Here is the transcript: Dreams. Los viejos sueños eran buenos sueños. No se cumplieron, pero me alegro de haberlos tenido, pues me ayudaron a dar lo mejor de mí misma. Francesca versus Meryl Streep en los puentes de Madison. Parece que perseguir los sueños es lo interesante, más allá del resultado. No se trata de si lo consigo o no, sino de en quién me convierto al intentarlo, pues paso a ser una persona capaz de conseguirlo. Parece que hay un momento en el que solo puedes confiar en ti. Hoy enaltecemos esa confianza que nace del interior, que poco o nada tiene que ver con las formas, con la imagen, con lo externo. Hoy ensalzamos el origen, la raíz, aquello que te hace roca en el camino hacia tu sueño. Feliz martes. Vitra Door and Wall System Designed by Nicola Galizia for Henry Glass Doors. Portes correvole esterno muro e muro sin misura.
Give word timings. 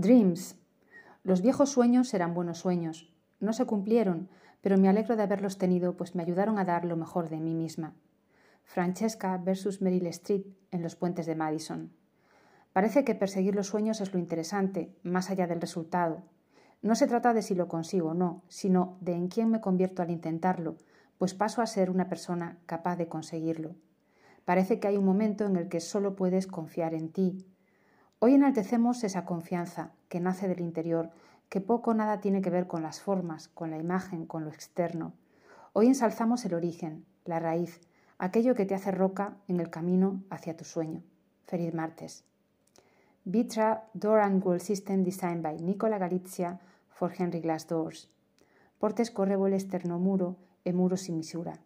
Dreams. 0.00 0.56
Los 1.22 1.42
viejos 1.42 1.68
sueños 1.68 2.14
eran 2.14 2.32
buenos 2.32 2.58
sueños. 2.58 3.12
No 3.38 3.52
se 3.52 3.66
cumplieron, 3.66 4.30
pero 4.62 4.78
me 4.78 4.88
alegro 4.88 5.14
de 5.14 5.22
haberlos 5.22 5.58
tenido, 5.58 5.96
pues 5.96 6.14
me 6.14 6.22
ayudaron 6.22 6.58
a 6.58 6.64
dar 6.64 6.86
lo 6.86 6.96
mejor 6.96 7.28
de 7.28 7.38
mí 7.38 7.54
misma. 7.54 7.94
Francesca 8.64 9.36
versus 9.36 9.82
Meryl 9.82 10.06
Streep 10.06 10.46
en 10.70 10.82
los 10.82 10.96
puentes 10.96 11.26
de 11.26 11.34
Madison. 11.34 11.92
Parece 12.72 13.04
que 13.04 13.14
perseguir 13.14 13.54
los 13.54 13.66
sueños 13.66 14.00
es 14.00 14.14
lo 14.14 14.18
interesante, 14.18 14.96
más 15.02 15.28
allá 15.28 15.46
del 15.46 15.60
resultado. 15.60 16.22
No 16.80 16.94
se 16.94 17.06
trata 17.06 17.34
de 17.34 17.42
si 17.42 17.54
lo 17.54 17.68
consigo 17.68 18.10
o 18.10 18.14
no, 18.14 18.42
sino 18.48 18.96
de 19.02 19.12
en 19.12 19.28
quién 19.28 19.50
me 19.50 19.60
convierto 19.60 20.00
al 20.00 20.10
intentarlo, 20.10 20.76
pues 21.18 21.34
paso 21.34 21.60
a 21.60 21.66
ser 21.66 21.90
una 21.90 22.08
persona 22.08 22.58
capaz 22.64 22.96
de 22.96 23.08
conseguirlo. 23.08 23.74
Parece 24.46 24.80
que 24.80 24.88
hay 24.88 24.96
un 24.96 25.04
momento 25.04 25.44
en 25.44 25.56
el 25.56 25.68
que 25.68 25.80
solo 25.80 26.16
puedes 26.16 26.46
confiar 26.46 26.94
en 26.94 27.12
ti. 27.12 27.44
Hoy 28.22 28.34
enaltecemos 28.34 29.02
esa 29.02 29.24
confianza 29.24 29.92
que 30.10 30.20
nace 30.20 30.46
del 30.46 30.60
interior, 30.60 31.08
que 31.48 31.62
poco 31.62 31.92
o 31.92 31.94
nada 31.94 32.20
tiene 32.20 32.42
que 32.42 32.50
ver 32.50 32.66
con 32.66 32.82
las 32.82 33.00
formas, 33.00 33.48
con 33.48 33.70
la 33.70 33.78
imagen, 33.78 34.26
con 34.26 34.44
lo 34.44 34.50
externo. 34.50 35.14
Hoy 35.72 35.86
ensalzamos 35.86 36.44
el 36.44 36.52
origen, 36.52 37.06
la 37.24 37.38
raíz, 37.38 37.80
aquello 38.18 38.54
que 38.54 38.66
te 38.66 38.74
hace 38.74 38.90
roca 38.90 39.38
en 39.48 39.58
el 39.58 39.70
camino 39.70 40.22
hacia 40.28 40.54
tu 40.54 40.66
sueño. 40.66 41.02
Feliz 41.46 41.72
martes. 41.72 42.24
Vitra 43.24 43.88
Door 43.94 44.20
and 44.20 44.44
Wall 44.44 44.60
System 44.60 45.02
Designed 45.02 45.42
by 45.42 45.56
Nicola 45.56 45.96
Galizia 45.96 46.60
for 46.90 47.10
Henry 47.18 47.40
Glass 47.40 47.66
Doors. 47.66 48.10
Portes 48.78 49.10
correvole 49.10 49.56
esterno 49.56 49.98
muro 49.98 50.36
e 50.62 50.74
muro 50.74 50.98
sin 50.98 51.16
misura. 51.16 51.58